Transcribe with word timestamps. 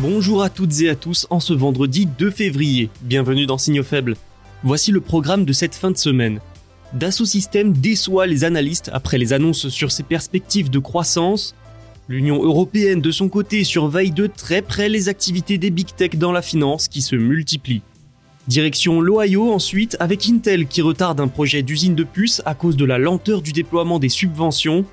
Bonjour 0.00 0.44
à 0.44 0.48
toutes 0.48 0.80
et 0.80 0.88
à 0.90 0.94
tous 0.94 1.26
en 1.28 1.40
ce 1.40 1.52
vendredi 1.52 2.06
2 2.06 2.30
février. 2.30 2.88
Bienvenue 3.02 3.46
dans 3.46 3.58
Signaux 3.58 3.82
faibles. 3.82 4.14
Voici 4.62 4.92
le 4.92 5.00
programme 5.00 5.44
de 5.44 5.52
cette 5.52 5.74
fin 5.74 5.90
de 5.90 5.96
semaine. 5.96 6.38
Dassault 6.92 7.24
Systèmes 7.24 7.72
déçoit 7.72 8.28
les 8.28 8.44
analystes 8.44 8.90
après 8.92 9.18
les 9.18 9.32
annonces 9.32 9.68
sur 9.70 9.90
ses 9.90 10.04
perspectives 10.04 10.70
de 10.70 10.78
croissance. 10.78 11.56
L'Union 12.08 12.40
européenne, 12.44 13.00
de 13.00 13.10
son 13.10 13.28
côté, 13.28 13.64
surveille 13.64 14.12
de 14.12 14.28
très 14.28 14.62
près 14.62 14.88
les 14.88 15.08
activités 15.08 15.58
des 15.58 15.70
big 15.70 15.88
tech 15.96 16.10
dans 16.14 16.30
la 16.30 16.42
finance 16.42 16.86
qui 16.86 17.02
se 17.02 17.16
multiplient. 17.16 17.82
Direction 18.46 19.00
l'Ohio 19.00 19.52
ensuite, 19.52 19.96
avec 19.98 20.28
Intel 20.28 20.68
qui 20.68 20.80
retarde 20.80 21.18
un 21.18 21.28
projet 21.28 21.64
d'usine 21.64 21.96
de 21.96 22.04
puces 22.04 22.40
à 22.46 22.54
cause 22.54 22.76
de 22.76 22.84
la 22.84 22.98
lenteur 22.98 23.42
du 23.42 23.50
déploiement 23.50 23.98
des 23.98 24.08
subventions. 24.08 24.84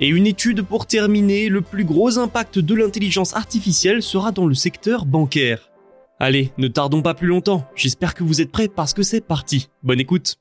Et 0.00 0.08
une 0.08 0.26
étude 0.26 0.62
pour 0.62 0.86
terminer, 0.86 1.48
le 1.48 1.60
plus 1.60 1.84
gros 1.84 2.18
impact 2.18 2.58
de 2.58 2.74
l'intelligence 2.74 3.34
artificielle 3.34 4.02
sera 4.02 4.32
dans 4.32 4.46
le 4.46 4.54
secteur 4.54 5.04
bancaire. 5.04 5.70
Allez, 6.18 6.52
ne 6.58 6.68
tardons 6.68 7.02
pas 7.02 7.14
plus 7.14 7.26
longtemps, 7.26 7.66
j'espère 7.74 8.14
que 8.14 8.24
vous 8.24 8.40
êtes 8.40 8.52
prêts 8.52 8.68
parce 8.68 8.94
que 8.94 9.02
c'est 9.02 9.20
parti. 9.20 9.68
Bonne 9.82 10.00
écoute 10.00 10.36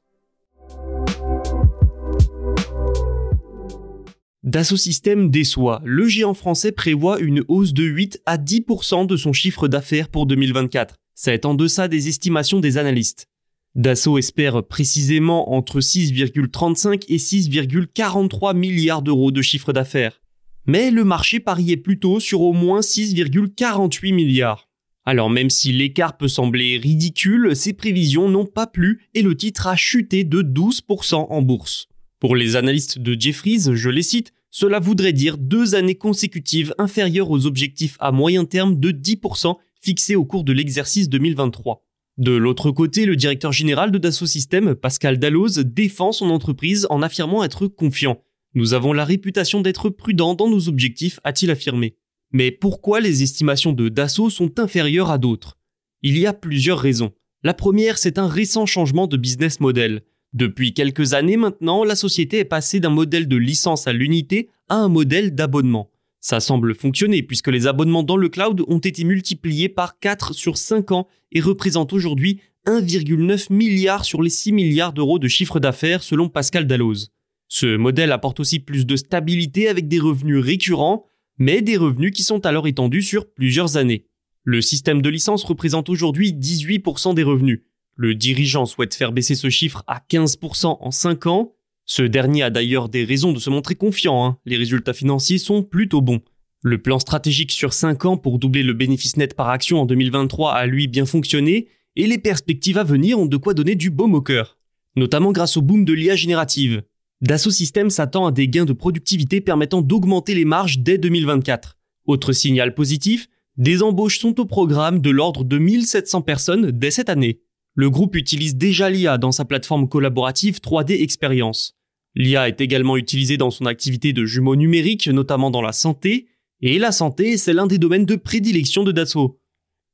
Dassault 4.44 4.77
Systèmes 4.77 5.29
déçoit. 5.29 5.81
Le 5.85 6.07
géant 6.07 6.33
français 6.33 6.72
prévoit 6.72 7.19
une 7.19 7.44
hausse 7.47 7.73
de 7.73 7.83
8 7.83 8.22
à 8.25 8.38
10% 8.38 9.05
de 9.05 9.16
son 9.16 9.33
chiffre 9.33 9.67
d'affaires 9.67 10.09
pour 10.09 10.25
2024. 10.25 10.95
Ça 11.13 11.33
est 11.33 11.45
en 11.45 11.53
deçà 11.53 11.88
des 11.88 12.07
estimations 12.07 12.59
des 12.59 12.79
analystes. 12.79 13.27
Dassault 13.75 14.17
espère 14.17 14.64
précisément 14.64 15.53
entre 15.53 15.80
6,35 15.80 17.05
et 17.08 17.16
6,43 17.16 18.53
milliards 18.53 19.02
d'euros 19.02 19.31
de 19.31 19.41
chiffre 19.41 19.72
d'affaires. 19.72 20.22
Mais 20.66 20.91
le 20.91 21.05
marché 21.05 21.39
pariait 21.39 21.78
plutôt 21.78 22.19
sur 22.19 22.41
au 22.41 22.52
moins 22.52 22.81
6,48 22.81 24.13
milliards. 24.13 24.68
Alors 25.06 25.29
même 25.29 25.50
si 25.50 25.72
l'écart 25.72 26.18
peut 26.18 26.28
sembler 26.28 26.78
ridicule, 26.78 27.56
ces 27.56 27.72
prévisions 27.72 28.28
n'ont 28.28 28.46
pas 28.46 28.68
plu 28.68 29.07
et 29.13 29.22
le 29.22 29.35
titre 29.35 29.68
a 29.68 29.78
chuté 29.78 30.25
de 30.25 30.41
12% 30.41 31.28
en 31.29 31.41
bourse. 31.41 31.88
Pour 32.19 32.35
les 32.35 32.57
analystes 32.57 33.00
de 33.00 33.19
Jeffries, 33.19 33.73
je 33.73 33.90
les 33.90 34.03
cite, 34.03 34.34
cela 34.51 34.79
voudrait 34.79 35.13
dire 35.13 35.38
deux 35.38 35.75
années 35.75 35.96
consécutives 35.96 36.75
inférieures 36.78 37.31
aux 37.31 37.46
objectifs 37.46 37.96
à 38.01 38.12
moyen 38.12 38.44
terme 38.44 38.78
de 38.79 38.91
10% 38.91 39.56
fixés 39.81 40.17
au 40.17 40.25
cours 40.25 40.44
de 40.44 40.51
l'exercice 40.51 41.07
2023. 41.07 41.84
De 42.22 42.34
l'autre 42.34 42.70
côté, 42.70 43.08
le 43.08 43.16
directeur 43.16 43.52
général 43.52 43.90
de 43.90 43.98
Dassault 43.98 44.28
Systèmes, 44.28 44.76
Pascal 44.76 45.18
Dalloz, 45.18 45.58
défend 45.66 46.12
son 46.12 46.30
entreprise 46.30 46.86
en 46.92 47.02
affirmant 47.02 47.44
être 47.44 47.66
confiant. 47.66 48.22
Nous 48.54 48.76
avons 48.76 48.94
la 48.94 49.06
réputation 49.06 49.59
d'être 49.59 49.90
prudents 49.90 50.36
dans 50.36 50.48
nos 50.48 50.70
objectifs, 50.70 51.20
a-t-il 51.24 51.50
affirmé. 51.50 51.96
Mais 52.32 52.52
pourquoi 52.52 53.00
les 53.00 53.24
estimations 53.24 53.74
de 53.74 53.90
Dassault 53.90 54.30
sont 54.30 54.59
inférieures 54.59 55.09
à 55.09 55.18
d'autres? 55.18 55.58
Il 56.04 56.16
y 56.16 56.28
a 56.28 56.34
plusieurs 56.34 56.78
raisons. 56.78 57.12
La 57.42 57.56
première, 57.56 57.98
c'est 57.98 58.20
un 58.20 58.28
récent 58.28 58.68
changement 58.68 59.08
de 59.08 59.18
business 59.18 59.59
model. 59.59 60.03
Depuis 60.34 60.76
quelques 60.76 61.16
années 61.16 61.38
maintenant, 61.38 61.84
la 61.84 61.96
société 61.96 62.38
est 62.38 62.46
passée 62.46 62.80
d'un 62.80 62.92
modèle 62.92 63.28
de 63.28 63.38
licence 63.38 63.88
à 63.88 63.94
l'unité 63.94 64.48
à 64.70 64.76
un 64.76 64.90
modèle 64.90 65.34
d'abonnement. 65.34 65.91
Ça 66.22 66.40
semble 66.40 66.76
fonctionner 66.76 67.24
puisque 67.24 67.48
les 67.48 67.66
abonnements 67.66 68.04
dans 68.04 68.16
le 68.16 68.30
cloud 68.30 68.64
ont 68.68 68.78
été 68.78 69.04
multipliés 69.04 69.70
par 69.70 70.00
4 70.00 70.34
sur 70.34 70.58
5 70.58 70.92
ans 70.92 71.08
et 71.32 71.42
représentent 71.42 71.94
aujourd'hui 71.94 72.40
1,9 72.68 73.52
milliard 73.52 74.06
sur 74.06 74.22
les 74.22 74.30
6 74.30 74.52
milliards 74.52 74.94
d'euros 74.94 75.18
de 75.18 75.28
chiffre 75.28 75.59
d'affaires 75.59 76.04
selon 76.04 76.30
Pascal 76.30 76.68
Dalloz. 76.68 77.09
Ce 77.48 77.76
modèle 77.76 78.12
apporte 78.12 78.40
aussi 78.40 78.59
plus 78.59 78.86
de 78.86 78.96
stabilité 78.96 79.68
avec 79.68 79.88
des 79.88 80.00
revenus 80.00 80.38
récurrents, 80.38 81.06
mais 81.40 81.64
des 81.64 81.76
revenus 81.76 82.12
qui 82.12 82.24
sont 82.24 82.46
alors 82.46 82.68
étendus 82.68 83.02
sur 83.02 83.34
plusieurs 83.34 83.78
années. 83.78 84.06
Le 84.44 84.62
système 84.62 85.02
de 85.02 85.09
licence 85.09 85.44
représente 85.44 85.90
aujourd'hui 85.90 86.34
18% 86.34 87.16
des 87.16 87.24
revenus. 87.24 87.64
Le 87.96 88.16
dirigeant 88.16 88.66
souhaite 88.66 88.96
faire 88.96 89.12
baisser 89.12 89.36
ce 89.36 89.50
chiffre 89.50 89.84
à 89.88 90.02
15% 90.09 90.78
en 90.80 90.92
5 90.92 91.26
ans. 91.26 91.56
Ce 91.86 92.03
dernier 92.03 92.44
a 92.44 92.50
d'ailleurs 92.50 92.90
des 92.90 93.03
raisons 93.03 93.34
de 93.34 93.40
se 93.40 93.50
montrer 93.50 93.75
confiant, 93.75 94.25
hein. 94.25 94.38
les 94.46 94.58
résultats 94.58 94.94
financiers 94.94 95.38
sont 95.38 95.64
plutôt 95.64 96.02
bons. 96.02 96.22
Le 96.64 96.81
plan 96.81 97.00
stratégique 97.00 97.52
sur 97.52 97.74
5 97.74 98.06
ans 98.06 98.18
pour 98.18 98.38
doubler 98.38 98.64
le 98.64 98.74
bénéfice 98.74 99.18
net 99.18 99.34
par 99.34 99.50
action 99.50 99.81
en 99.81 99.86
2023 99.86 100.53
a 100.53 100.66
lui 100.68 100.88
bien 100.88 101.06
fonctionné, 101.06 101.68
et 101.96 102.08
les 102.08 102.20
perspectives 102.20 102.78
à 102.78 102.84
venir 102.84 103.20
ont 103.20 103.25
de 103.25 103.38
quoi 103.38 103.53
donner 103.53 103.75
du 103.75 103.90
baume 103.90 104.16
au 104.16 104.22
cœur. 104.22 104.58
Notamment 104.96 105.31
grâce 105.31 105.58
au 105.58 105.62
boom 105.62 105.86
de 105.86 105.94
l'IA 105.94 106.16
générative. 106.16 106.84
Dassault 107.22 107.52
Systèmes 107.52 107.90
s'attend 107.90 108.28
à 108.28 108.31
des 108.31 108.47
gains 108.47 108.66
de 108.66 108.74
productivité 108.74 109.41
permettant 109.41 109.81
d'augmenter 109.81 110.34
les 110.34 110.46
marges 110.46 110.80
dès 110.80 110.97
2024. 110.97 111.78
Autre 112.06 112.31
signal 112.34 112.74
positif, 112.74 113.28
des 113.58 113.84
embauches 113.84 114.20
sont 114.20 114.40
au 114.40 114.46
programme 114.46 115.02
de 115.02 115.09
l'ordre 115.09 115.44
de 115.44 115.58
1700 115.58 116.22
personnes 116.22 116.72
dès 116.72 116.91
cette 116.91 117.09
année. 117.09 117.41
Le 117.76 117.90
groupe 117.90 118.18
utilise 118.18 118.58
déjà 118.58 118.90
l'IA 118.90 119.18
dans 119.18 119.32
sa 119.32 119.46
plateforme 119.46 119.88
collaborative 119.88 120.59
3D 120.59 121.02
Experience. 121.02 121.78
L'IA 122.16 122.50
est 122.50 122.59
également 122.59 122.98
utilisée 122.98 123.38
dans 123.38 123.52
son 123.52 123.66
activité 123.66 124.12
de 124.12 124.26
jumeaux 124.26 124.58
numériques, 124.58 125.08
notamment 125.08 125.52
dans 125.52 125.62
la 125.62 125.72
santé, 125.72 126.28
et 126.62 126.78
la 126.80 126.92
santé, 126.92 127.38
c'est 127.38 127.54
l'un 127.54 127.68
des 127.68 127.78
domaines 127.78 128.06
de 128.06 128.18
prédilection 128.18 128.84
de 128.84 128.92
Dassault. 128.92 129.40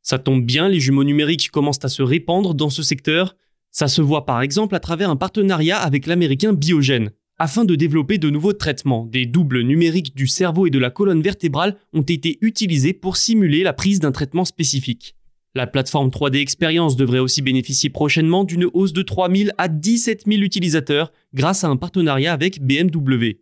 Ça 0.01 0.17
tombe 0.17 0.43
bien, 0.43 0.69
les 0.69 0.79
jumeaux 0.79 1.03
numériques 1.03 1.51
commencent 1.51 1.83
à 1.83 1.89
se 1.89 2.01
répandre 2.01 2.55
dans 2.55 2.69
ce 2.71 2.81
secteur. 2.81 3.35
Ça 3.71 3.87
se 3.87 4.01
voit 4.01 4.25
par 4.25 4.41
exemple 4.41 4.73
à 4.73 4.79
travers 4.79 5.11
un 5.11 5.15
partenariat 5.15 5.77
avec 5.77 6.07
l'américain 6.07 6.53
Biogen. 6.53 7.11
Afin 7.37 7.65
de 7.65 7.75
développer 7.75 8.17
de 8.17 8.31
nouveaux 8.31 8.53
traitements, 8.53 9.05
des 9.05 9.27
doubles 9.27 9.61
numériques 9.61 10.15
du 10.15 10.25
cerveau 10.25 10.65
et 10.65 10.71
de 10.71 10.79
la 10.79 10.89
colonne 10.89 11.21
vertébrale 11.21 11.77
ont 11.93 12.01
été 12.01 12.39
utilisés 12.41 12.93
pour 12.93 13.17
simuler 13.17 13.61
la 13.61 13.73
prise 13.73 13.99
d'un 13.99 14.11
traitement 14.11 14.45
spécifique. 14.45 15.16
La 15.57 15.65
plateforme 15.65 16.09
3D 16.09 16.35
Experience 16.35 16.95
devrait 16.95 17.17
aussi 17.17 17.41
bénéficier 17.41 17.89
prochainement 17.89 18.43
d'une 18.43 18.69
hausse 18.75 18.93
de 18.93 19.01
3000 19.01 19.53
à 19.57 19.67
17 19.67 20.25
000 20.27 20.43
utilisateurs 20.43 21.11
grâce 21.33 21.63
à 21.63 21.67
un 21.67 21.77
partenariat 21.77 22.31
avec 22.31 22.61
BMW. 22.61 23.39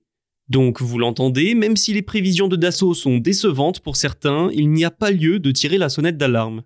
Donc 0.47 0.81
vous 0.81 0.97
l'entendez, 0.97 1.55
même 1.55 1.75
si 1.75 1.91
les 1.91 2.01
prévisions 2.01 2.47
de 2.47 2.55
Dassault 2.55 2.93
sont 2.93 3.17
décevantes 3.17 3.81
pour 3.81 3.97
certains, 3.97 4.49
il 4.53 4.71
n'y 4.71 4.85
a 4.85 4.91
pas 4.91 5.11
lieu 5.11 5.39
de 5.39 5.51
tirer 5.51 5.77
la 5.77 5.89
sonnette 5.89 6.15
d'alarme. 6.15 6.63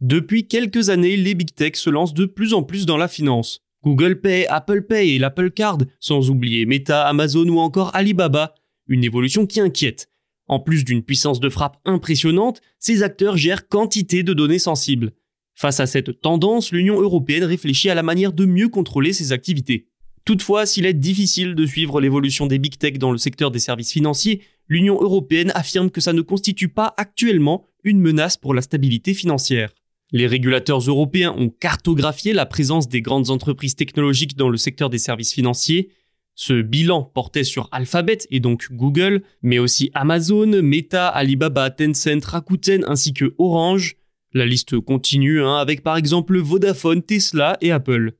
Depuis 0.00 0.48
quelques 0.48 0.90
années, 0.90 1.16
les 1.16 1.36
big 1.36 1.54
tech 1.54 1.76
se 1.76 1.88
lancent 1.88 2.14
de 2.14 2.26
plus 2.26 2.52
en 2.52 2.64
plus 2.64 2.84
dans 2.84 2.96
la 2.96 3.06
finance. 3.06 3.60
Google 3.84 4.20
Pay, 4.20 4.48
Apple 4.48 4.82
Pay 4.82 5.14
et 5.14 5.18
l'Apple 5.20 5.52
Card, 5.52 5.78
sans 6.00 6.30
oublier 6.30 6.66
Meta, 6.66 7.06
Amazon 7.06 7.46
ou 7.46 7.60
encore 7.60 7.94
Alibaba. 7.94 8.56
Une 8.88 9.04
évolution 9.04 9.46
qui 9.46 9.60
inquiète. 9.60 10.08
En 10.48 10.60
plus 10.60 10.84
d'une 10.84 11.02
puissance 11.02 11.40
de 11.40 11.48
frappe 11.48 11.78
impressionnante, 11.84 12.60
ces 12.78 13.02
acteurs 13.02 13.36
gèrent 13.36 13.68
quantité 13.68 14.22
de 14.22 14.32
données 14.32 14.58
sensibles. 14.58 15.12
Face 15.54 15.80
à 15.80 15.86
cette 15.86 16.20
tendance, 16.20 16.70
l'Union 16.70 17.00
européenne 17.00 17.44
réfléchit 17.44 17.90
à 17.90 17.94
la 17.94 18.02
manière 18.02 18.32
de 18.32 18.44
mieux 18.44 18.68
contrôler 18.68 19.12
ses 19.12 19.32
activités. 19.32 19.88
Toutefois, 20.26 20.66
s'il 20.66 20.86
est 20.86 20.92
difficile 20.92 21.54
de 21.54 21.66
suivre 21.66 22.00
l'évolution 22.00 22.46
des 22.46 22.58
big 22.58 22.76
tech 22.78 22.98
dans 22.98 23.12
le 23.12 23.18
secteur 23.18 23.50
des 23.50 23.60
services 23.60 23.92
financiers, 23.92 24.42
l'Union 24.68 25.00
européenne 25.00 25.52
affirme 25.54 25.90
que 25.90 26.00
ça 26.00 26.12
ne 26.12 26.20
constitue 26.20 26.68
pas 26.68 26.94
actuellement 26.96 27.64
une 27.84 28.00
menace 28.00 28.36
pour 28.36 28.52
la 28.52 28.62
stabilité 28.62 29.14
financière. 29.14 29.72
Les 30.12 30.26
régulateurs 30.26 30.80
européens 30.80 31.34
ont 31.36 31.48
cartographié 31.48 32.32
la 32.32 32.46
présence 32.46 32.88
des 32.88 33.02
grandes 33.02 33.30
entreprises 33.30 33.76
technologiques 33.76 34.36
dans 34.36 34.48
le 34.48 34.56
secteur 34.56 34.90
des 34.90 34.98
services 34.98 35.32
financiers. 35.32 35.90
Ce 36.38 36.60
bilan 36.60 37.02
portait 37.02 37.44
sur 37.44 37.66
Alphabet 37.72 38.18
et 38.30 38.40
donc 38.40 38.68
Google, 38.70 39.22
mais 39.40 39.58
aussi 39.58 39.90
Amazon, 39.94 40.62
Meta, 40.62 41.08
Alibaba, 41.08 41.70
Tencent, 41.70 42.24
Rakuten 42.26 42.84
ainsi 42.86 43.14
que 43.14 43.34
Orange. 43.38 43.96
La 44.34 44.44
liste 44.44 44.78
continue 44.80 45.42
hein, 45.42 45.56
avec 45.56 45.82
par 45.82 45.96
exemple 45.96 46.38
Vodafone, 46.38 47.02
Tesla 47.02 47.56
et 47.62 47.72
Apple. 47.72 48.12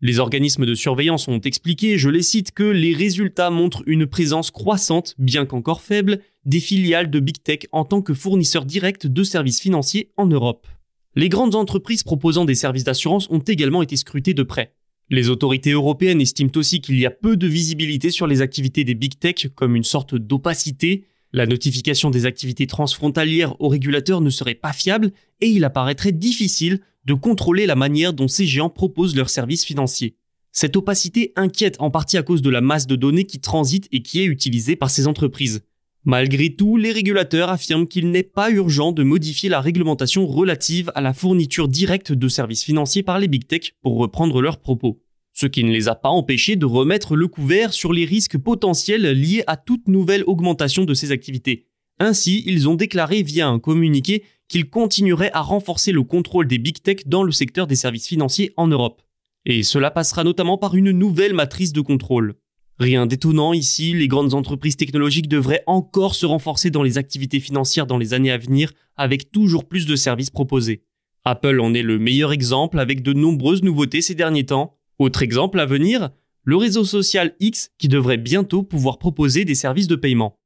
Les 0.00 0.18
organismes 0.18 0.66
de 0.66 0.74
surveillance 0.74 1.28
ont 1.28 1.38
expliqué, 1.38 1.96
je 1.96 2.08
les 2.08 2.22
cite, 2.22 2.50
que 2.50 2.64
les 2.64 2.92
résultats 2.92 3.50
montrent 3.50 3.84
une 3.86 4.08
présence 4.08 4.50
croissante, 4.50 5.14
bien 5.18 5.46
qu'encore 5.46 5.80
faible, 5.80 6.20
des 6.44 6.58
filiales 6.58 7.08
de 7.08 7.20
Big 7.20 7.40
Tech 7.40 7.60
en 7.70 7.84
tant 7.84 8.02
que 8.02 8.14
fournisseurs 8.14 8.64
directs 8.64 9.06
de 9.06 9.22
services 9.22 9.60
financiers 9.60 10.10
en 10.16 10.26
Europe. 10.26 10.66
Les 11.14 11.28
grandes 11.28 11.54
entreprises 11.54 12.02
proposant 12.02 12.44
des 12.44 12.56
services 12.56 12.84
d'assurance 12.84 13.28
ont 13.30 13.38
également 13.38 13.82
été 13.82 13.96
scrutées 13.96 14.34
de 14.34 14.42
près. 14.42 14.74
Les 15.12 15.28
autorités 15.28 15.72
européennes 15.72 16.20
estiment 16.20 16.52
aussi 16.54 16.80
qu'il 16.80 16.96
y 16.96 17.04
a 17.04 17.10
peu 17.10 17.36
de 17.36 17.48
visibilité 17.48 18.10
sur 18.10 18.28
les 18.28 18.42
activités 18.42 18.84
des 18.84 18.94
big 18.94 19.18
tech 19.18 19.48
comme 19.56 19.74
une 19.74 19.82
sorte 19.82 20.14
d'opacité. 20.14 21.04
La 21.32 21.46
notification 21.46 22.10
des 22.10 22.26
activités 22.26 22.68
transfrontalières 22.68 23.60
aux 23.60 23.66
régulateurs 23.66 24.20
ne 24.20 24.30
serait 24.30 24.54
pas 24.54 24.72
fiable 24.72 25.10
et 25.40 25.48
il 25.48 25.64
apparaîtrait 25.64 26.12
difficile 26.12 26.80
de 27.06 27.14
contrôler 27.14 27.66
la 27.66 27.74
manière 27.74 28.12
dont 28.12 28.28
ces 28.28 28.46
géants 28.46 28.70
proposent 28.70 29.16
leurs 29.16 29.30
services 29.30 29.64
financiers. 29.64 30.14
Cette 30.52 30.76
opacité 30.76 31.32
inquiète 31.34 31.76
en 31.80 31.90
partie 31.90 32.16
à 32.16 32.22
cause 32.22 32.42
de 32.42 32.50
la 32.50 32.60
masse 32.60 32.86
de 32.86 32.94
données 32.94 33.24
qui 33.24 33.40
transite 33.40 33.88
et 33.90 34.02
qui 34.02 34.20
est 34.20 34.26
utilisée 34.26 34.76
par 34.76 34.90
ces 34.90 35.08
entreprises. 35.08 35.62
Malgré 36.04 36.54
tout, 36.54 36.78
les 36.78 36.92
régulateurs 36.92 37.50
affirment 37.50 37.86
qu'il 37.86 38.10
n'est 38.10 38.22
pas 38.22 38.50
urgent 38.50 38.92
de 38.92 39.02
modifier 39.02 39.50
la 39.50 39.60
réglementation 39.60 40.26
relative 40.26 40.90
à 40.94 41.02
la 41.02 41.12
fourniture 41.12 41.68
directe 41.68 42.12
de 42.12 42.28
services 42.28 42.64
financiers 42.64 43.02
par 43.02 43.18
les 43.18 43.28
big 43.28 43.46
tech 43.46 43.72
pour 43.82 43.98
reprendre 43.98 44.40
leurs 44.40 44.60
propos. 44.60 45.02
Ce 45.34 45.46
qui 45.46 45.62
ne 45.62 45.70
les 45.70 45.88
a 45.88 45.94
pas 45.94 46.08
empêchés 46.08 46.56
de 46.56 46.64
remettre 46.64 47.16
le 47.16 47.28
couvert 47.28 47.74
sur 47.74 47.92
les 47.92 48.06
risques 48.06 48.38
potentiels 48.38 49.12
liés 49.12 49.44
à 49.46 49.58
toute 49.58 49.88
nouvelle 49.88 50.24
augmentation 50.26 50.84
de 50.84 50.94
ces 50.94 51.12
activités. 51.12 51.66
Ainsi, 51.98 52.42
ils 52.46 52.66
ont 52.66 52.76
déclaré 52.76 53.22
via 53.22 53.46
un 53.48 53.58
communiqué 53.58 54.24
qu'ils 54.48 54.70
continueraient 54.70 55.32
à 55.34 55.42
renforcer 55.42 55.92
le 55.92 56.02
contrôle 56.02 56.48
des 56.48 56.58
big 56.58 56.82
tech 56.82 57.06
dans 57.06 57.22
le 57.22 57.30
secteur 57.30 57.66
des 57.66 57.76
services 57.76 58.08
financiers 58.08 58.54
en 58.56 58.68
Europe. 58.68 59.02
Et 59.44 59.62
cela 59.62 59.90
passera 59.90 60.24
notamment 60.24 60.56
par 60.56 60.74
une 60.74 60.92
nouvelle 60.92 61.34
matrice 61.34 61.74
de 61.74 61.82
contrôle. 61.82 62.36
Rien 62.80 63.04
d'étonnant 63.04 63.52
ici, 63.52 63.92
les 63.92 64.08
grandes 64.08 64.32
entreprises 64.32 64.78
technologiques 64.78 65.28
devraient 65.28 65.62
encore 65.66 66.14
se 66.14 66.24
renforcer 66.24 66.70
dans 66.70 66.82
les 66.82 66.96
activités 66.96 67.38
financières 67.38 67.86
dans 67.86 67.98
les 67.98 68.14
années 68.14 68.30
à 68.30 68.38
venir 68.38 68.72
avec 68.96 69.30
toujours 69.30 69.68
plus 69.68 69.84
de 69.84 69.96
services 69.96 70.30
proposés. 70.30 70.82
Apple 71.26 71.60
en 71.60 71.74
est 71.74 71.82
le 71.82 71.98
meilleur 71.98 72.32
exemple 72.32 72.78
avec 72.78 73.02
de 73.02 73.12
nombreuses 73.12 73.62
nouveautés 73.62 74.00
ces 74.00 74.14
derniers 74.14 74.46
temps. 74.46 74.78
Autre 74.98 75.20
exemple 75.20 75.60
à 75.60 75.66
venir, 75.66 76.08
le 76.44 76.56
réseau 76.56 76.84
social 76.84 77.34
X 77.38 77.70
qui 77.76 77.88
devrait 77.88 78.16
bientôt 78.16 78.62
pouvoir 78.62 78.98
proposer 78.98 79.44
des 79.44 79.54
services 79.54 79.86
de 79.86 79.96
paiement. 79.96 80.38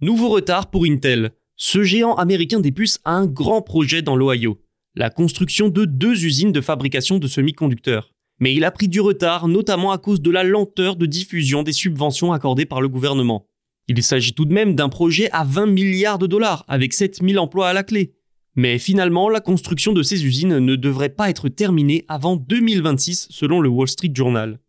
Nouveau 0.00 0.30
retard 0.30 0.68
pour 0.68 0.84
Intel. 0.84 1.30
Ce 1.54 1.84
géant 1.84 2.16
américain 2.16 2.58
des 2.58 2.72
puces 2.72 2.98
a 3.04 3.12
un 3.12 3.26
grand 3.26 3.62
projet 3.62 4.02
dans 4.02 4.16
l'Ohio 4.16 4.58
la 4.94 5.10
construction 5.10 5.68
de 5.68 5.84
deux 5.84 6.24
usines 6.24 6.52
de 6.52 6.60
fabrication 6.60 7.18
de 7.18 7.26
semi-conducteurs. 7.26 8.12
Mais 8.40 8.54
il 8.54 8.64
a 8.64 8.70
pris 8.70 8.88
du 8.88 9.00
retard, 9.00 9.48
notamment 9.48 9.92
à 9.92 9.98
cause 9.98 10.20
de 10.20 10.30
la 10.30 10.44
lenteur 10.44 10.96
de 10.96 11.06
diffusion 11.06 11.62
des 11.62 11.72
subventions 11.72 12.32
accordées 12.32 12.66
par 12.66 12.80
le 12.80 12.88
gouvernement. 12.88 13.46
Il 13.88 14.02
s'agit 14.02 14.32
tout 14.32 14.44
de 14.44 14.52
même 14.52 14.74
d'un 14.74 14.88
projet 14.88 15.30
à 15.30 15.44
20 15.44 15.66
milliards 15.66 16.18
de 16.18 16.26
dollars, 16.26 16.64
avec 16.68 16.92
7000 16.92 17.38
emplois 17.38 17.68
à 17.68 17.72
la 17.72 17.82
clé. 17.82 18.14
Mais 18.56 18.78
finalement, 18.78 19.28
la 19.28 19.40
construction 19.40 19.92
de 19.92 20.02
ces 20.02 20.24
usines 20.24 20.58
ne 20.58 20.76
devrait 20.76 21.08
pas 21.08 21.28
être 21.28 21.48
terminée 21.48 22.04
avant 22.08 22.36
2026 22.36 23.28
selon 23.30 23.60
le 23.60 23.68
Wall 23.68 23.88
Street 23.88 24.12
Journal. 24.14 24.60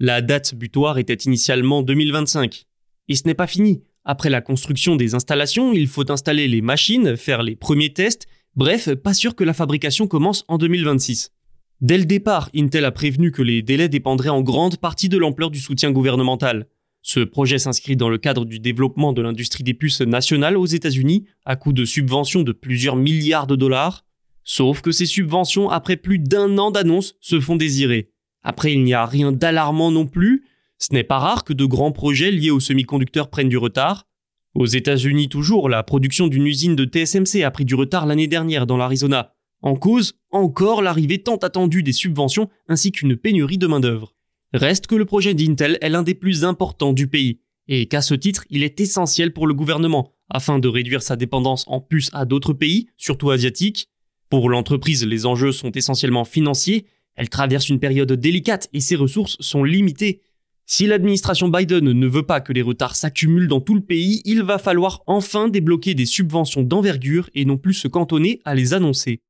La 0.00 0.22
date 0.22 0.54
butoir 0.54 0.98
était 0.98 1.14
initialement 1.14 1.82
2025. 1.82 2.64
Et 3.08 3.14
ce 3.14 3.24
n'est 3.26 3.34
pas 3.34 3.46
fini. 3.46 3.82
Après 4.04 4.30
la 4.30 4.40
construction 4.40 4.96
des 4.96 5.14
installations, 5.14 5.72
il 5.72 5.86
faut 5.86 6.10
installer 6.10 6.48
les 6.48 6.62
machines, 6.62 7.16
faire 7.16 7.42
les 7.42 7.54
premiers 7.54 7.92
tests 7.92 8.26
Bref, 8.56 8.94
pas 8.94 9.14
sûr 9.14 9.34
que 9.34 9.42
la 9.42 9.52
fabrication 9.52 10.06
commence 10.06 10.44
en 10.46 10.58
2026. 10.58 11.32
Dès 11.80 11.98
le 11.98 12.04
départ, 12.04 12.50
Intel 12.54 12.84
a 12.84 12.92
prévenu 12.92 13.32
que 13.32 13.42
les 13.42 13.62
délais 13.62 13.88
dépendraient 13.88 14.28
en 14.28 14.42
grande 14.42 14.76
partie 14.76 15.08
de 15.08 15.18
l'ampleur 15.18 15.50
du 15.50 15.58
soutien 15.58 15.90
gouvernemental. 15.90 16.68
Ce 17.02 17.18
projet 17.18 17.58
s'inscrit 17.58 17.96
dans 17.96 18.08
le 18.08 18.16
cadre 18.16 18.44
du 18.44 18.60
développement 18.60 19.12
de 19.12 19.22
l'industrie 19.22 19.64
des 19.64 19.74
puces 19.74 20.02
nationales 20.02 20.56
aux 20.56 20.66
États-Unis, 20.66 21.26
à 21.44 21.56
coût 21.56 21.72
de 21.72 21.84
subventions 21.84 22.42
de 22.42 22.52
plusieurs 22.52 22.94
milliards 22.94 23.48
de 23.48 23.56
dollars. 23.56 24.04
Sauf 24.44 24.82
que 24.82 24.92
ces 24.92 25.06
subventions, 25.06 25.68
après 25.68 25.96
plus 25.96 26.20
d'un 26.20 26.56
an 26.58 26.70
d'annonce, 26.70 27.16
se 27.20 27.40
font 27.40 27.56
désirer. 27.56 28.12
Après, 28.44 28.72
il 28.72 28.84
n'y 28.84 28.94
a 28.94 29.04
rien 29.04 29.32
d'alarmant 29.32 29.90
non 29.90 30.06
plus. 30.06 30.44
Ce 30.78 30.94
n'est 30.94 31.02
pas 31.02 31.18
rare 31.18 31.42
que 31.42 31.54
de 31.54 31.64
grands 31.64 31.92
projets 31.92 32.30
liés 32.30 32.52
aux 32.52 32.60
semi-conducteurs 32.60 33.30
prennent 33.30 33.48
du 33.48 33.58
retard. 33.58 34.06
Aux 34.54 34.66
États-Unis 34.66 35.28
toujours, 35.28 35.68
la 35.68 35.82
production 35.82 36.28
d'une 36.28 36.46
usine 36.46 36.76
de 36.76 36.84
TSMC 36.84 37.42
a 37.42 37.50
pris 37.50 37.64
du 37.64 37.74
retard 37.74 38.06
l'année 38.06 38.28
dernière 38.28 38.66
dans 38.66 38.76
l'Arizona. 38.76 39.34
En 39.62 39.74
cause, 39.74 40.14
encore 40.30 40.80
l'arrivée 40.80 41.22
tant 41.22 41.36
attendue 41.36 41.82
des 41.82 41.92
subventions 41.92 42.48
ainsi 42.68 42.92
qu'une 42.92 43.16
pénurie 43.16 43.58
de 43.58 43.66
main-d'œuvre. 43.66 44.14
Reste 44.52 44.86
que 44.86 44.94
le 44.94 45.06
projet 45.06 45.34
d'Intel 45.34 45.78
est 45.80 45.88
l'un 45.88 46.04
des 46.04 46.14
plus 46.14 46.44
importants 46.44 46.92
du 46.92 47.08
pays, 47.08 47.40
et 47.66 47.86
qu'à 47.86 48.00
ce 48.00 48.14
titre, 48.14 48.44
il 48.48 48.62
est 48.62 48.80
essentiel 48.80 49.32
pour 49.32 49.48
le 49.48 49.54
gouvernement, 49.54 50.12
afin 50.30 50.60
de 50.60 50.68
réduire 50.68 51.02
sa 51.02 51.16
dépendance 51.16 51.64
en 51.66 51.80
plus 51.80 52.08
à 52.12 52.24
d'autres 52.24 52.52
pays, 52.52 52.86
surtout 52.96 53.30
asiatiques. 53.30 53.88
Pour 54.30 54.48
l'entreprise, 54.48 55.04
les 55.04 55.26
enjeux 55.26 55.50
sont 55.50 55.72
essentiellement 55.72 56.24
financiers, 56.24 56.86
elle 57.16 57.28
traverse 57.28 57.68
une 57.68 57.80
période 57.80 58.12
délicate 58.12 58.68
et 58.72 58.80
ses 58.80 58.96
ressources 58.96 59.36
sont 59.40 59.64
limitées, 59.64 60.20
si 60.66 60.86
l'administration 60.86 61.48
Biden 61.48 61.84
ne 61.84 62.06
veut 62.06 62.22
pas 62.22 62.40
que 62.40 62.52
les 62.52 62.62
retards 62.62 62.96
s'accumulent 62.96 63.48
dans 63.48 63.60
tout 63.60 63.74
le 63.74 63.82
pays, 63.82 64.22
il 64.24 64.42
va 64.42 64.58
falloir 64.58 65.02
enfin 65.06 65.48
débloquer 65.48 65.94
des 65.94 66.06
subventions 66.06 66.62
d'envergure 66.62 67.28
et 67.34 67.44
non 67.44 67.58
plus 67.58 67.74
se 67.74 67.86
cantonner 67.86 68.40
à 68.46 68.54
les 68.54 68.72
annoncer. 68.72 69.20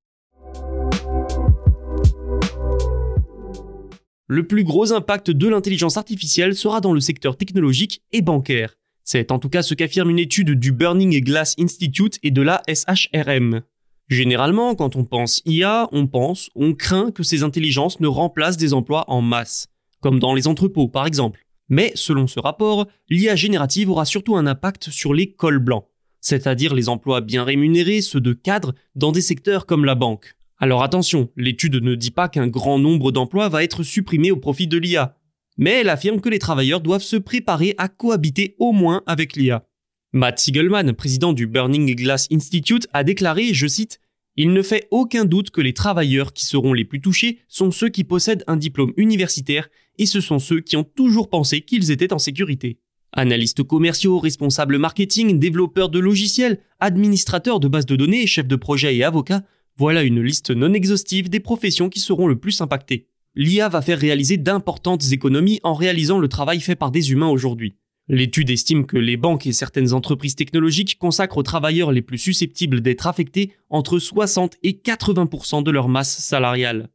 Le 4.28 4.46
plus 4.46 4.62
gros 4.62 4.92
impact 4.92 5.30
de 5.32 5.48
l'intelligence 5.48 5.96
artificielle 5.96 6.54
sera 6.54 6.80
dans 6.80 6.92
le 6.92 7.00
secteur 7.00 7.36
technologique 7.36 8.02
et 8.12 8.22
bancaire. 8.22 8.76
C'est 9.02 9.32
en 9.32 9.38
tout 9.38 9.48
cas 9.48 9.62
ce 9.62 9.74
qu'affirme 9.74 10.10
une 10.10 10.20
étude 10.20 10.52
du 10.52 10.72
Burning 10.72 11.20
Glass 11.20 11.56
Institute 11.58 12.18
et 12.22 12.30
de 12.30 12.42
la 12.42 12.62
SHRM. 12.68 13.62
Généralement, 14.08 14.74
quand 14.74 14.96
on 14.96 15.04
pense 15.04 15.42
IA, 15.44 15.88
on 15.92 16.06
pense, 16.06 16.48
on 16.54 16.74
craint 16.74 17.10
que 17.10 17.22
ces 17.22 17.42
intelligences 17.42 18.00
ne 18.00 18.06
remplacent 18.06 18.56
des 18.56 18.72
emplois 18.72 19.04
en 19.08 19.20
masse 19.20 19.68
comme 20.04 20.20
dans 20.20 20.34
les 20.34 20.48
entrepôts 20.48 20.88
par 20.88 21.06
exemple. 21.06 21.40
Mais 21.70 21.90
selon 21.94 22.26
ce 22.26 22.38
rapport, 22.38 22.86
l'IA 23.08 23.36
générative 23.36 23.88
aura 23.88 24.04
surtout 24.04 24.36
un 24.36 24.46
impact 24.46 24.90
sur 24.90 25.14
les 25.14 25.32
cols 25.32 25.60
blancs, 25.60 25.86
c'est-à-dire 26.20 26.74
les 26.74 26.90
emplois 26.90 27.22
bien 27.22 27.42
rémunérés, 27.42 28.02
ceux 28.02 28.20
de 28.20 28.34
cadres, 28.34 28.74
dans 28.94 29.12
des 29.12 29.22
secteurs 29.22 29.64
comme 29.64 29.86
la 29.86 29.94
banque. 29.94 30.34
Alors 30.58 30.82
attention, 30.82 31.30
l'étude 31.38 31.76
ne 31.76 31.94
dit 31.94 32.10
pas 32.10 32.28
qu'un 32.28 32.48
grand 32.48 32.78
nombre 32.78 33.12
d'emplois 33.12 33.48
va 33.48 33.64
être 33.64 33.82
supprimé 33.82 34.30
au 34.30 34.36
profit 34.36 34.66
de 34.66 34.76
l'IA, 34.76 35.16
mais 35.56 35.80
elle 35.80 35.88
affirme 35.88 36.20
que 36.20 36.28
les 36.28 36.38
travailleurs 36.38 36.82
doivent 36.82 37.00
se 37.00 37.16
préparer 37.16 37.74
à 37.78 37.88
cohabiter 37.88 38.56
au 38.58 38.72
moins 38.72 39.02
avec 39.06 39.36
l'IA. 39.36 39.64
Matt 40.12 40.38
Siegelman, 40.38 40.92
président 40.92 41.32
du 41.32 41.46
Burning 41.46 41.94
Glass 41.94 42.28
Institute, 42.30 42.88
a 42.92 43.04
déclaré, 43.04 43.54
je 43.54 43.66
cite, 43.66 44.00
il 44.36 44.52
ne 44.52 44.62
fait 44.62 44.86
aucun 44.90 45.24
doute 45.24 45.50
que 45.50 45.60
les 45.60 45.72
travailleurs 45.72 46.34
qui 46.34 46.44
seront 46.44 46.74
les 46.74 46.84
plus 46.84 47.00
touchés 47.00 47.38
sont 47.48 47.70
ceux 47.70 47.88
qui 47.88 48.04
possèdent 48.04 48.44
un 48.48 48.56
diplôme 48.56 48.92
universitaire 48.96 49.68
et 49.98 50.06
ce 50.06 50.20
sont 50.20 50.38
ceux 50.38 50.60
qui 50.60 50.76
ont 50.76 50.84
toujours 50.84 51.28
pensé 51.28 51.60
qu'ils 51.60 51.90
étaient 51.90 52.12
en 52.12 52.18
sécurité. 52.18 52.78
Analystes 53.12 53.62
commerciaux, 53.62 54.18
responsables 54.18 54.78
marketing, 54.78 55.38
développeurs 55.38 55.88
de 55.88 56.00
logiciels, 56.00 56.58
administrateurs 56.80 57.60
de 57.60 57.68
bases 57.68 57.86
de 57.86 57.96
données, 57.96 58.26
chefs 58.26 58.48
de 58.48 58.56
projet 58.56 58.96
et 58.96 59.04
avocats, 59.04 59.44
voilà 59.76 60.02
une 60.02 60.20
liste 60.20 60.50
non 60.50 60.72
exhaustive 60.72 61.28
des 61.28 61.40
professions 61.40 61.88
qui 61.88 62.00
seront 62.00 62.26
le 62.26 62.38
plus 62.38 62.60
impactées. 62.60 63.08
L'IA 63.36 63.68
va 63.68 63.82
faire 63.82 63.98
réaliser 63.98 64.36
d'importantes 64.36 65.10
économies 65.10 65.60
en 65.64 65.74
réalisant 65.74 66.18
le 66.18 66.28
travail 66.28 66.60
fait 66.60 66.76
par 66.76 66.90
des 66.90 67.10
humains 67.10 67.28
aujourd'hui. 67.28 67.74
L'étude 68.08 68.50
estime 68.50 68.84
que 68.84 68.98
les 68.98 69.16
banques 69.16 69.46
et 69.46 69.52
certaines 69.52 69.94
entreprises 69.94 70.36
technologiques 70.36 70.98
consacrent 70.98 71.38
aux 71.38 71.42
travailleurs 71.42 71.90
les 71.90 72.02
plus 72.02 72.18
susceptibles 72.18 72.82
d'être 72.82 73.06
affectés 73.06 73.52
entre 73.70 73.98
60 73.98 74.56
et 74.62 74.72
80% 74.72 75.62
de 75.62 75.70
leur 75.70 75.88
masse 75.88 76.18
salariale. 76.18 76.90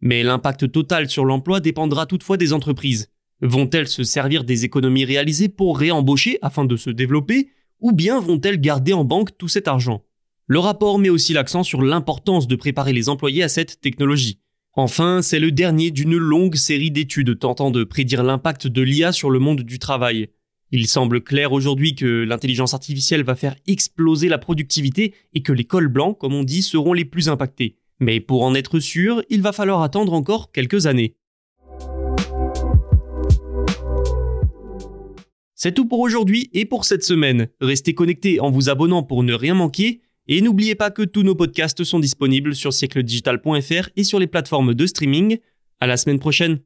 Mais 0.00 0.22
l'impact 0.22 0.70
total 0.70 1.08
sur 1.08 1.24
l'emploi 1.24 1.60
dépendra 1.60 2.06
toutefois 2.06 2.36
des 2.36 2.52
entreprises. 2.52 3.08
Vont-elles 3.40 3.88
se 3.88 4.02
servir 4.02 4.44
des 4.44 4.64
économies 4.64 5.04
réalisées 5.04 5.48
pour 5.48 5.78
réembaucher 5.78 6.38
afin 6.42 6.64
de 6.64 6.76
se 6.76 6.90
développer, 6.90 7.50
ou 7.80 7.92
bien 7.92 8.20
vont-elles 8.20 8.60
garder 8.60 8.92
en 8.92 9.04
banque 9.04 9.36
tout 9.36 9.48
cet 9.48 9.68
argent? 9.68 10.02
Le 10.46 10.58
rapport 10.58 10.98
met 10.98 11.08
aussi 11.08 11.32
l'accent 11.32 11.62
sur 11.62 11.82
l'importance 11.82 12.46
de 12.46 12.56
préparer 12.56 12.92
les 12.92 13.08
employés 13.08 13.42
à 13.42 13.48
cette 13.48 13.80
technologie. 13.80 14.38
Enfin, 14.74 15.22
c'est 15.22 15.40
le 15.40 15.50
dernier 15.50 15.90
d'une 15.90 16.16
longue 16.16 16.54
série 16.54 16.90
d'études 16.90 17.38
tentant 17.38 17.70
de 17.70 17.82
prédire 17.82 18.22
l'impact 18.22 18.66
de 18.66 18.82
l'IA 18.82 19.10
sur 19.10 19.30
le 19.30 19.38
monde 19.38 19.62
du 19.62 19.78
travail. 19.78 20.28
Il 20.70 20.86
semble 20.86 21.22
clair 21.22 21.52
aujourd'hui 21.52 21.94
que 21.94 22.24
l'intelligence 22.24 22.74
artificielle 22.74 23.24
va 23.24 23.36
faire 23.36 23.56
exploser 23.66 24.28
la 24.28 24.38
productivité 24.38 25.14
et 25.32 25.42
que 25.42 25.52
les 25.52 25.64
cols 25.64 25.88
blancs, 25.88 26.18
comme 26.18 26.34
on 26.34 26.44
dit, 26.44 26.62
seront 26.62 26.92
les 26.92 27.04
plus 27.04 27.28
impactés. 27.28 27.78
Mais 28.00 28.20
pour 28.20 28.42
en 28.42 28.54
être 28.54 28.78
sûr, 28.78 29.22
il 29.30 29.42
va 29.42 29.52
falloir 29.52 29.82
attendre 29.82 30.12
encore 30.12 30.52
quelques 30.52 30.86
années. 30.86 31.16
C'est 35.54 35.72
tout 35.72 35.86
pour 35.86 36.00
aujourd'hui 36.00 36.50
et 36.52 36.66
pour 36.66 36.84
cette 36.84 37.02
semaine. 37.02 37.48
Restez 37.60 37.94
connectés 37.94 38.40
en 38.40 38.50
vous 38.50 38.68
abonnant 38.68 39.02
pour 39.02 39.22
ne 39.22 39.32
rien 39.32 39.54
manquer 39.54 40.02
et 40.28 40.42
n'oubliez 40.42 40.74
pas 40.74 40.90
que 40.90 41.02
tous 41.02 41.22
nos 41.22 41.34
podcasts 41.34 41.82
sont 41.82 41.98
disponibles 41.98 42.54
sur 42.54 42.72
siècledigital.fr 42.72 43.88
et 43.96 44.04
sur 44.04 44.18
les 44.18 44.26
plateformes 44.26 44.74
de 44.74 44.86
streaming. 44.86 45.38
À 45.80 45.86
la 45.86 45.96
semaine 45.96 46.18
prochaine. 46.18 46.60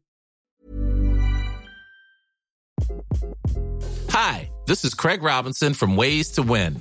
Hi, 4.13 4.51
this 4.67 4.83
is 4.83 4.95
Craig 4.95 5.23
Robinson 5.23 5.73
from 5.73 5.97
Ways 5.97 6.33
to 6.33 6.43
Win, 6.43 6.81